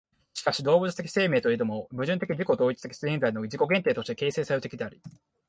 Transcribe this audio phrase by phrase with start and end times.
[0.33, 4.99] しかし動物的生命といえども、矛盾的自己同一的現在の自己限定として形成作用的であり、